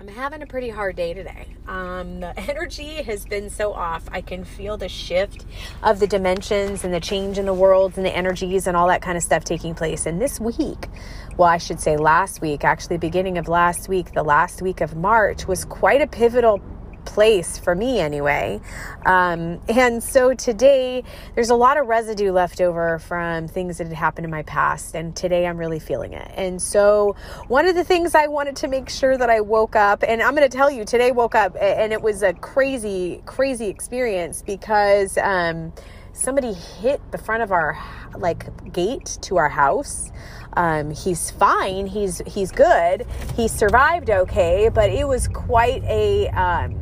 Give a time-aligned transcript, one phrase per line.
[0.00, 1.46] I'm having a pretty hard day today.
[1.68, 4.08] Um, the energy has been so off.
[4.10, 5.44] I can feel the shift
[5.82, 9.02] of the dimensions and the change in the worlds and the energies and all that
[9.02, 10.06] kind of stuff taking place.
[10.06, 10.88] And this week,
[11.36, 14.96] well, I should say last week, actually, beginning of last week, the last week of
[14.96, 16.62] March was quite a pivotal
[17.10, 18.60] place for me anyway.
[19.04, 21.02] Um, and so today,
[21.34, 24.94] there's a lot of residue left over from things that had happened in my past.
[24.94, 26.30] And today, I'm really feeling it.
[26.36, 27.16] And so,
[27.48, 30.34] one of the things I wanted to make sure that I woke up, and I'm
[30.34, 35.18] going to tell you, today woke up and it was a crazy, crazy experience because.
[35.18, 35.72] Um,
[36.12, 37.78] somebody hit the front of our
[38.18, 40.10] like gate to our house
[40.54, 43.06] um, he's fine he's he's good
[43.36, 46.79] he survived okay but it was quite a um,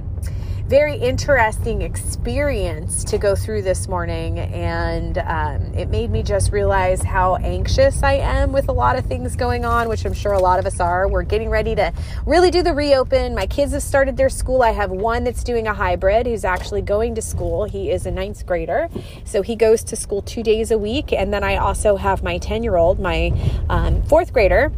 [0.68, 4.38] very interesting experience to go through this morning.
[4.38, 9.06] And um, it made me just realize how anxious I am with a lot of
[9.06, 11.08] things going on, which I'm sure a lot of us are.
[11.08, 11.90] We're getting ready to
[12.26, 13.34] really do the reopen.
[13.34, 14.62] My kids have started their school.
[14.62, 17.64] I have one that's doing a hybrid who's actually going to school.
[17.64, 18.90] He is a ninth grader.
[19.24, 21.14] So he goes to school two days a week.
[21.14, 23.32] And then I also have my 10 year old, my
[23.70, 24.70] um, fourth grader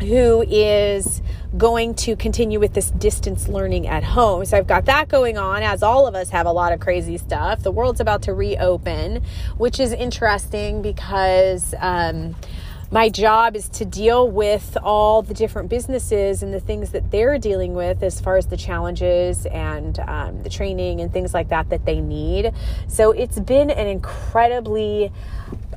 [0.00, 1.22] who is
[1.56, 4.44] going to continue with this distance learning at home.
[4.44, 7.18] So I've got that going on as all of us have a lot of crazy
[7.18, 7.62] stuff.
[7.62, 9.22] The world's about to reopen,
[9.56, 12.36] which is interesting because um,
[12.90, 17.36] my job is to deal with all the different businesses and the things that they're
[17.36, 21.68] dealing with as far as the challenges and um, the training and things like that
[21.70, 22.52] that they need.
[22.86, 25.10] So it's been an incredibly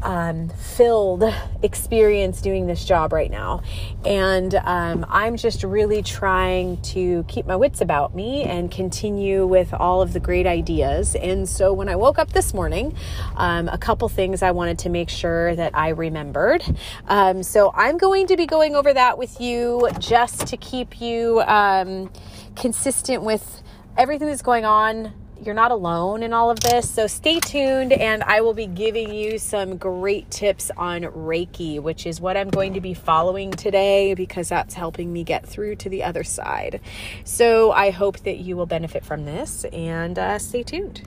[0.02, 1.24] um, filled
[1.62, 3.62] experience doing this job right now.
[4.06, 9.74] And um, I'm just really trying to keep my wits about me and continue with
[9.74, 11.16] all of the great ideas.
[11.16, 12.96] And so when I woke up this morning,
[13.36, 16.64] um, a couple things I wanted to make sure that I remembered.
[17.08, 21.42] Um, so I'm going to be going over that with you just to keep you
[21.42, 22.12] um,
[22.56, 23.62] consistent with
[23.98, 25.14] everything that's going on
[25.44, 26.90] you're not alone in all of this.
[26.90, 32.06] So stay tuned, and I will be giving you some great tips on Reiki, which
[32.06, 35.90] is what I'm going to be following today because that's helping me get through to
[35.90, 36.82] the other side.
[37.24, 41.02] So I hope that you will benefit from this, and uh, stay tuned.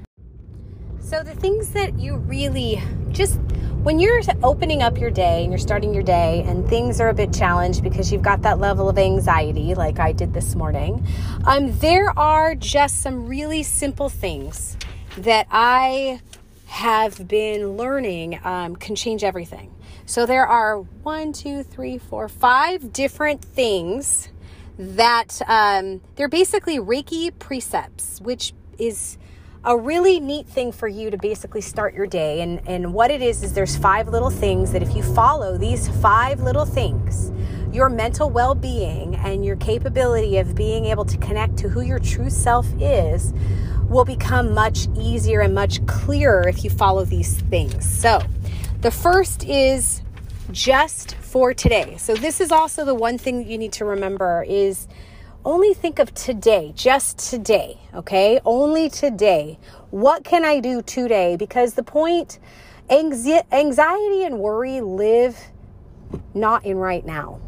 [1.00, 2.80] So, the things that you really
[3.10, 3.38] just
[3.82, 7.14] when you're opening up your day and you're starting your day and things are a
[7.14, 11.04] bit challenged because you've got that level of anxiety, like I did this morning,
[11.46, 14.76] um, there are just some really simple things
[15.18, 16.20] that I
[16.66, 19.74] have been learning um, can change everything.
[20.06, 24.28] So there are one, two, three, four, five different things
[24.78, 29.18] that um, they're basically Reiki precepts, which is
[29.64, 32.40] a really neat thing for you to basically start your day.
[32.40, 35.88] And, and what it is, is there's five little things that if you follow these
[36.00, 37.30] five little things,
[37.72, 41.98] your mental well being and your capability of being able to connect to who your
[41.98, 43.32] true self is
[43.88, 47.88] will become much easier and much clearer if you follow these things.
[47.88, 48.20] So,
[48.80, 50.02] the first is
[50.50, 51.96] just for today.
[51.98, 54.88] So, this is also the one thing you need to remember is
[55.44, 58.40] only think of today, just today, okay?
[58.44, 59.58] Only today.
[59.90, 61.36] What can I do today?
[61.36, 62.38] Because the point,
[62.90, 65.36] anxiety and worry live
[66.34, 67.40] not in right now.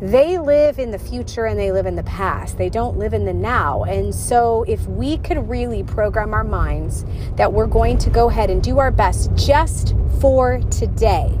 [0.00, 2.58] They live in the future and they live in the past.
[2.58, 3.84] They don't live in the now.
[3.84, 7.04] And so, if we could really program our minds
[7.36, 11.38] that we're going to go ahead and do our best just for today,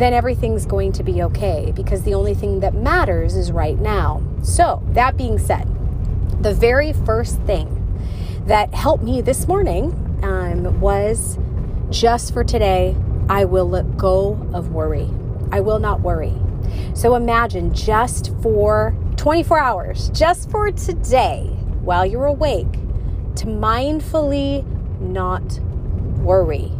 [0.00, 4.22] then everything's going to be okay because the only thing that matters is right now.
[4.42, 5.68] So, that being said,
[6.42, 7.76] the very first thing
[8.46, 11.38] that helped me this morning um, was
[11.90, 12.96] just for today,
[13.28, 15.08] I will let go of worry.
[15.52, 16.34] I will not worry.
[16.94, 21.46] So imagine just for 24 hours, just for today,
[21.82, 22.72] while you're awake,
[23.36, 24.64] to mindfully
[25.00, 25.60] not
[26.20, 26.72] worry.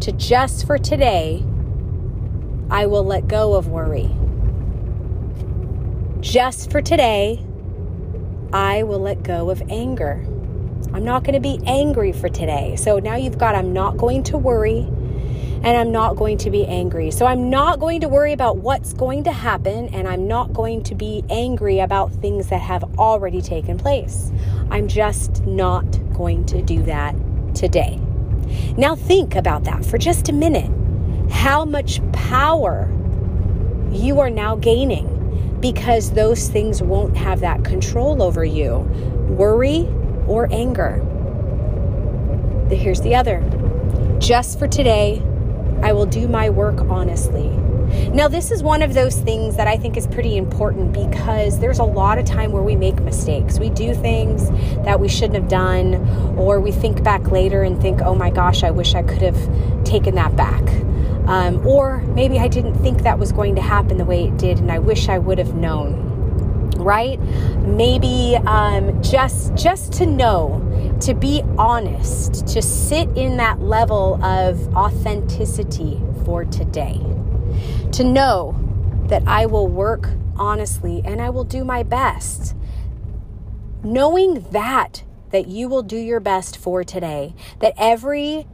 [0.00, 1.44] To just for today,
[2.70, 4.10] I will let go of worry.
[6.20, 7.44] Just for today,
[8.52, 10.24] I will let go of anger.
[10.92, 12.76] I'm not going to be angry for today.
[12.76, 14.80] So now you've got, I'm not going to worry
[15.62, 17.10] and I'm not going to be angry.
[17.10, 20.82] So I'm not going to worry about what's going to happen and I'm not going
[20.84, 24.30] to be angry about things that have already taken place.
[24.70, 25.84] I'm just not
[26.14, 27.14] going to do that
[27.54, 28.00] today.
[28.76, 30.70] Now think about that for just a minute.
[31.30, 32.90] How much power
[33.90, 38.78] you are now gaining because those things won't have that control over you
[39.28, 39.88] worry
[40.26, 41.04] or anger.
[42.70, 43.42] Here's the other
[44.18, 45.22] just for today,
[45.82, 47.48] I will do my work honestly.
[48.12, 51.78] Now, this is one of those things that I think is pretty important because there's
[51.78, 53.58] a lot of time where we make mistakes.
[53.58, 54.50] We do things
[54.84, 55.94] that we shouldn't have done,
[56.36, 59.84] or we think back later and think, oh my gosh, I wish I could have
[59.84, 60.62] taken that back.
[61.28, 64.58] Um, or maybe I didn't think that was going to happen the way it did,
[64.58, 66.06] and I wish I would have known
[66.76, 67.18] right
[67.66, 70.64] maybe um, just just to know
[71.00, 77.00] to be honest to sit in that level of authenticity for today
[77.92, 78.54] to know
[79.08, 82.54] that I will work honestly and I will do my best.
[83.82, 88.46] Knowing that that you will do your best for today, that every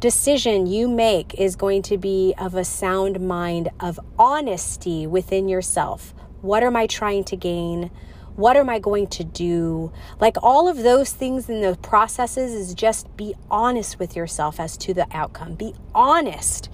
[0.00, 6.14] decision you make is going to be of a sound mind of honesty within yourself.
[6.42, 7.90] What am I trying to gain?
[8.36, 9.92] What am I going to do?
[10.20, 14.76] Like all of those things in the processes is just be honest with yourself as
[14.78, 15.54] to the outcome.
[15.54, 16.68] Be honest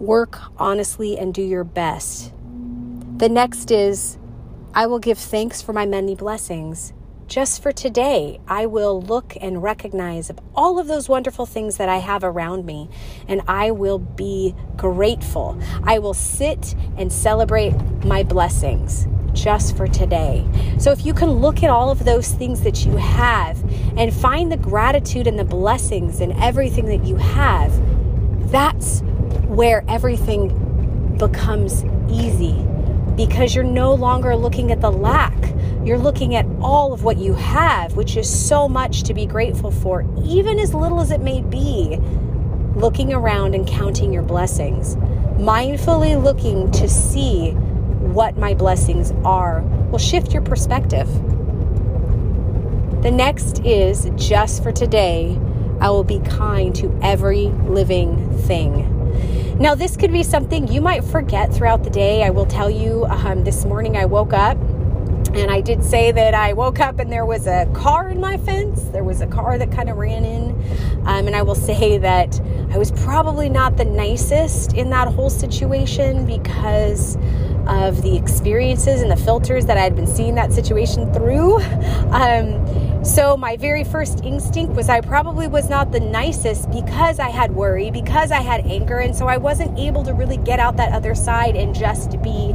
[0.00, 2.32] work honestly and do your best.
[3.18, 4.18] The next is,
[4.74, 6.92] I will give thanks for my many blessings.
[7.30, 11.98] Just for today, I will look and recognize all of those wonderful things that I
[11.98, 12.90] have around me,
[13.28, 15.56] and I will be grateful.
[15.84, 17.70] I will sit and celebrate
[18.04, 20.44] my blessings just for today.
[20.80, 23.62] So, if you can look at all of those things that you have
[23.96, 27.70] and find the gratitude and the blessings in everything that you have,
[28.50, 29.02] that's
[29.46, 32.66] where everything becomes easy
[33.14, 35.36] because you're no longer looking at the lack.
[35.84, 39.70] You're looking at all of what you have, which is so much to be grateful
[39.70, 41.98] for, even as little as it may be.
[42.74, 44.96] Looking around and counting your blessings,
[45.36, 51.08] mindfully looking to see what my blessings are, will shift your perspective.
[53.02, 55.38] The next is just for today,
[55.80, 59.58] I will be kind to every living thing.
[59.58, 62.22] Now, this could be something you might forget throughout the day.
[62.22, 64.58] I will tell you um, this morning I woke up
[65.34, 68.36] and I did say that I woke up and there was a car in my
[68.36, 68.82] fence.
[68.84, 70.50] There was a car that kind of ran in.
[71.06, 72.40] Um, and I will say that
[72.70, 77.16] I was probably not the nicest in that whole situation because
[77.66, 81.60] of the experiences and the filters that I had been seeing that situation through.
[82.10, 87.30] Um, so, my very first instinct was I probably was not the nicest because I
[87.30, 90.76] had worry, because I had anger, and so I wasn't able to really get out
[90.76, 92.52] that other side and just be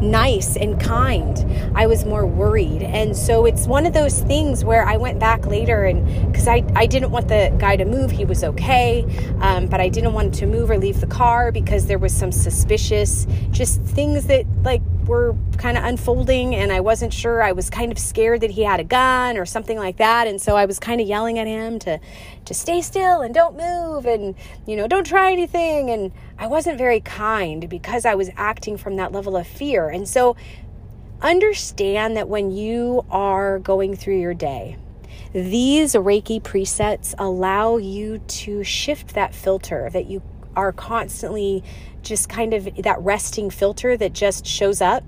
[0.00, 1.44] nice and kind.
[1.74, 2.84] I was more worried.
[2.84, 6.62] And so, it's one of those things where I went back later and because I,
[6.76, 9.04] I didn't want the guy to move, he was okay,
[9.40, 12.30] um, but I didn't want to move or leave the car because there was some
[12.30, 17.42] suspicious, just things that like were kind of unfolding and I wasn't sure.
[17.42, 20.26] I was kind of scared that he had a gun or something like that.
[20.26, 21.98] And so I was kind of yelling at him to
[22.44, 24.34] to stay still and don't move and
[24.66, 28.96] you know, don't try anything and I wasn't very kind because I was acting from
[28.96, 29.88] that level of fear.
[29.88, 30.36] And so
[31.20, 34.76] understand that when you are going through your day,
[35.32, 40.22] these Reiki precepts allow you to shift that filter that you
[40.56, 41.62] are constantly
[42.08, 45.04] just kind of that resting filter that just shows up.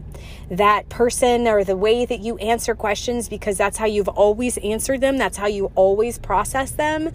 [0.51, 5.01] That person or the way that you answer questions because that's how you've always answered
[5.01, 7.11] them, that's how you always process them.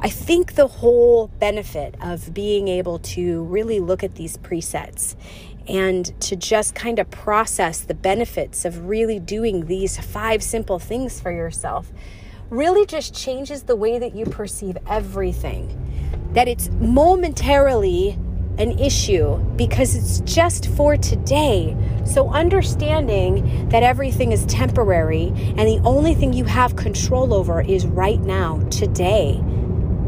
[0.00, 5.16] I think the whole benefit of being able to really look at these precepts
[5.66, 11.20] and to just kind of process the benefits of really doing these five simple things
[11.20, 11.92] for yourself
[12.48, 15.84] really just changes the way that you perceive everything.
[16.32, 18.18] That it's momentarily
[18.58, 21.76] an issue because it's just for today.
[22.04, 27.86] So, understanding that everything is temporary and the only thing you have control over is
[27.86, 29.40] right now, today,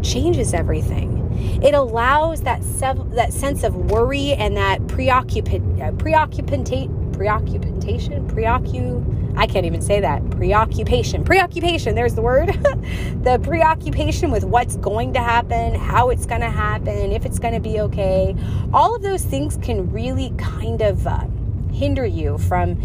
[0.02, 1.19] changes everything.
[1.62, 6.69] It allows that sev- that sense of worry and that preoccupant uh, preoccupant
[7.12, 10.29] preoccupation preoccup I can't even say that.
[10.33, 11.25] Preoccupation.
[11.25, 12.49] Preoccupation, there's the word.
[13.23, 17.55] the preoccupation with what's going to happen, how it's going to happen, if it's going
[17.55, 18.37] to be okay.
[18.75, 21.25] All of those things can really kind of uh,
[21.73, 22.79] hinder you from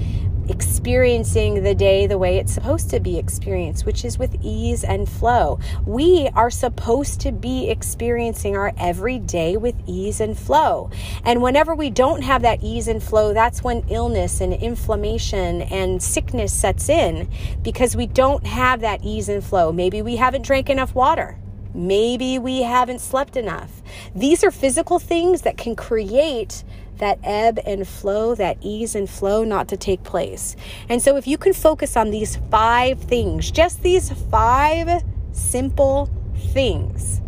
[0.50, 5.08] experiencing the day the way it's supposed to be experienced, which is with ease and
[5.08, 5.60] flow.
[5.86, 10.90] We are supposed to be experiencing our everyday with ease and flow.
[11.24, 16.02] And whenever we don't have that ease and flow, that's when illness and inflammation and
[16.02, 17.30] sickness sets in
[17.64, 19.72] because we don't have that ease and flow.
[19.72, 21.38] Maybe we haven't drank enough water.
[21.76, 23.82] Maybe we haven't slept enough.
[24.16, 26.64] These are physical things that can create
[27.00, 30.56] that ebb and flow, that ease and flow not to take place.
[30.88, 35.04] And so, if you can focus on these five things, just these five
[35.34, 36.10] simple
[36.54, 37.22] things,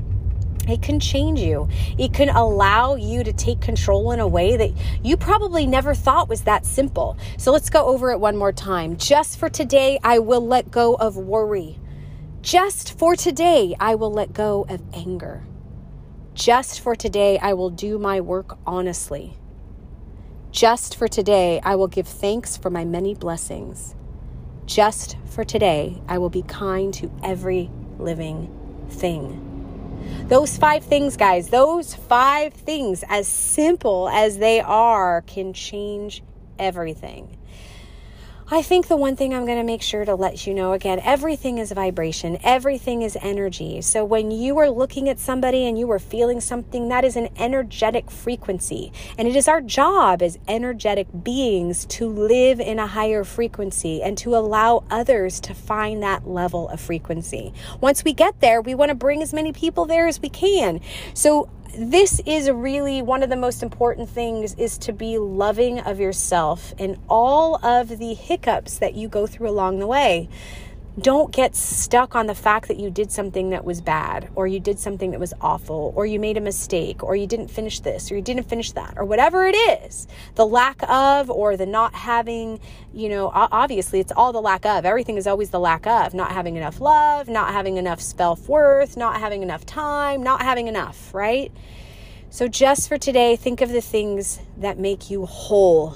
[0.67, 1.67] it can change you.
[1.97, 4.71] It can allow you to take control in a way that
[5.03, 7.17] you probably never thought was that simple.
[7.37, 8.97] So let's go over it one more time.
[8.97, 11.79] Just for today, I will let go of worry.
[12.47, 15.43] Just for today, I will let go of anger.
[16.33, 19.35] Just for today, I will do my work honestly.
[20.51, 23.95] Just for today, I will give thanks for my many blessings.
[24.65, 28.49] Just for today, I will be kind to every living
[28.91, 29.43] thing.
[30.29, 36.23] Those five things, guys, those five things, as simple as they are, can change
[36.57, 37.37] everything.
[38.49, 41.01] I think the one thing I'm going to make sure to let you know again
[41.03, 43.81] everything is vibration, everything is energy.
[43.81, 47.27] So when you are looking at somebody and you are feeling something, that is an
[47.35, 48.93] energetic frequency.
[49.17, 54.17] And it is our job as energetic beings to live in a higher frequency and
[54.19, 57.53] to allow others to find that level of frequency.
[57.81, 60.79] Once we get there, we want to bring as many people there as we can.
[61.13, 65.99] So this is really one of the most important things is to be loving of
[65.99, 70.29] yourself and all of the hiccups that you go through along the way
[70.99, 74.59] don't get stuck on the fact that you did something that was bad or you
[74.59, 78.11] did something that was awful or you made a mistake or you didn't finish this
[78.11, 80.07] or you didn't finish that or whatever it is.
[80.33, 82.59] The lack of or the not having
[82.93, 84.85] you know obviously it's all the lack of.
[84.85, 86.15] Everything is always the lack of.
[86.15, 91.13] Not having enough love not having enough self-worth not having enough time not having enough
[91.13, 91.51] right?
[92.31, 95.95] So just for today think of the things that make you whole.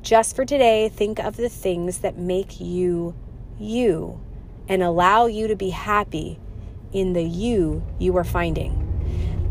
[0.00, 3.14] Just for today think of the things that make you
[3.58, 4.20] you
[4.68, 6.38] and allow you to be happy
[6.92, 8.80] in the you you are finding.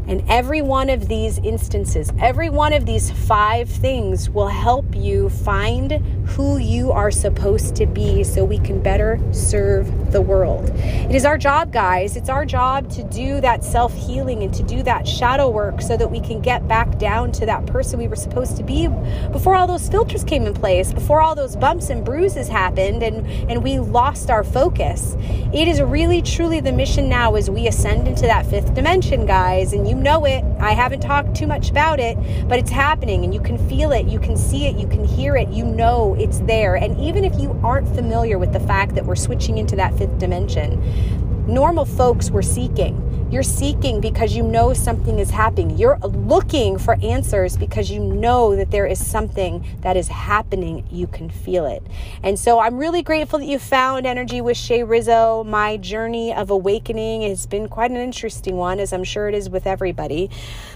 [0.08, 5.30] And every one of these instances, every one of these five things will help you
[5.30, 10.70] find who you are supposed to be so we can better serve the world.
[10.75, 12.18] It is our job, guys.
[12.18, 15.96] It's our job to do that self healing and to do that shadow work so
[15.96, 18.89] that we can get back down to that person we were supposed to be
[19.32, 23.25] before all those filters came in place, before all those bumps and bruises happened and,
[23.50, 25.15] and we lost our focus.
[25.53, 29.72] It is really, truly the mission now as we ascend into that fifth dimension, guys.
[29.72, 30.44] And you you know it.
[30.60, 32.18] I haven't talked too much about it,
[32.48, 35.36] but it's happening and you can feel it, you can see it, you can hear
[35.36, 36.76] it, you know it's there.
[36.76, 40.18] And even if you aren't familiar with the fact that we're switching into that fifth
[40.20, 40.82] dimension,
[41.48, 43.12] normal folks were seeking.
[43.34, 45.75] You're seeking because you know something is happening.
[45.75, 50.86] You're looking for answers because you know that there is something that is happening.
[50.92, 51.82] You can feel it.
[52.22, 55.44] And so I'm really grateful that you found Energy with Shay Rizzo.
[55.46, 59.50] My journey of awakening has been quite an interesting one, as I'm sure it is
[59.50, 60.30] with everybody.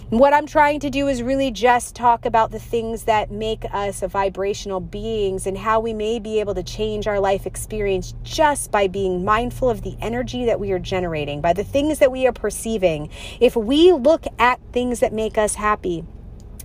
[0.10, 4.00] What I'm trying to do is really just talk about the things that make us
[4.00, 8.88] vibrational beings and how we may be able to change our life experience just by
[8.88, 12.32] being mindful of the energy that we are generating, by the things that we are
[12.32, 13.10] perceiving.
[13.42, 16.06] If we look at things that make us happy,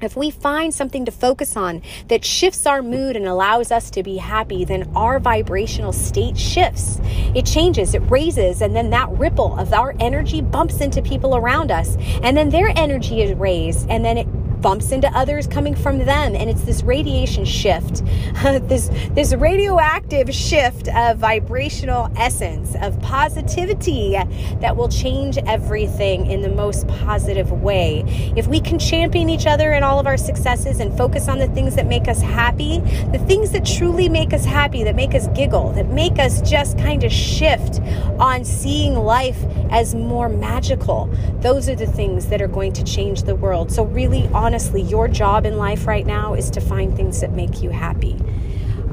[0.05, 4.03] if we find something to focus on that shifts our mood and allows us to
[4.03, 7.01] be happy, then our vibrational state shifts.
[7.35, 11.71] It changes, it raises, and then that ripple of our energy bumps into people around
[11.71, 11.97] us.
[12.23, 16.35] And then their energy is raised, and then it bumps into others coming from them
[16.35, 18.05] and it's this radiation shift
[18.69, 24.13] this this radioactive shift of vibrational essence of positivity
[24.61, 28.05] that will change everything in the most positive way.
[28.37, 31.49] If we can champion each other in all of our successes and focus on the
[31.49, 32.79] things that make us happy
[33.13, 36.79] the things that truly make us happy that make us giggle that make us just
[36.79, 37.81] kind of shift
[38.19, 41.07] on seeing life as more magical
[41.41, 43.73] those are the things that are going to change the world.
[43.73, 47.33] So really on honestly, your job in life right now is to find things that
[47.33, 48.15] make you happy.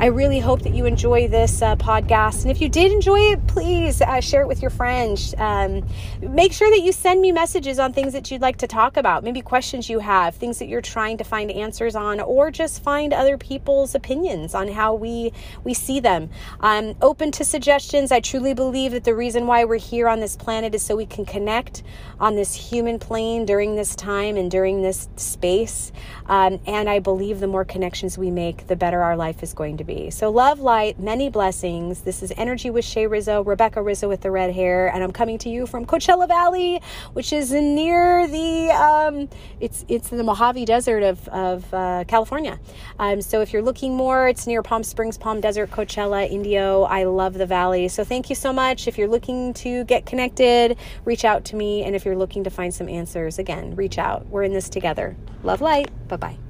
[0.01, 2.43] I really hope that you enjoy this uh, podcast.
[2.43, 5.35] And if you did enjoy it, please uh, share it with your friends.
[5.37, 5.85] Um,
[6.21, 9.25] make sure that you send me messages on things that you'd like to talk about,
[9.25, 13.11] maybe questions you have, things that you're trying to find answers on, or just find
[13.11, 15.33] other people's opinions on how we
[15.65, 16.29] we see them.
[16.61, 18.13] I'm open to suggestions.
[18.13, 21.07] I truly believe that the reason why we're here on this planet is so we
[21.07, 21.83] can connect
[22.21, 25.91] on this human plane during this time and during this space.
[26.27, 29.75] Um, and I believe the more connections we make, the better our life is going
[29.75, 30.11] to be be.
[30.11, 32.01] So, love, light, many blessings.
[32.01, 35.39] This is Energy with Shay Rizzo, Rebecca Rizzo with the red hair, and I'm coming
[35.39, 36.79] to you from Coachella Valley,
[37.13, 39.27] which is near the um,
[39.59, 42.59] it's it's in the Mojave Desert of of uh, California.
[42.99, 46.83] Um, so, if you're looking more, it's near Palm Springs, Palm Desert, Coachella, Indio.
[46.83, 47.87] I love the valley.
[47.87, 48.87] So, thank you so much.
[48.87, 52.51] If you're looking to get connected, reach out to me, and if you're looking to
[52.51, 54.27] find some answers, again, reach out.
[54.27, 55.17] We're in this together.
[55.41, 55.89] Love, light.
[56.07, 56.48] Bye bye.